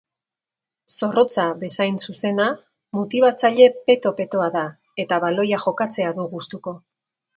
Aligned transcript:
Zorrotza 0.99 1.43
bezain 1.63 1.99
zuzena, 2.07 2.47
motibatzaile 2.99 3.67
peto-petoa 3.91 4.49
da 4.57 4.65
eta 5.05 5.21
baloia 5.27 5.61
jokatzea 5.67 6.19
du 6.21 6.27
gustuko. 6.33 6.75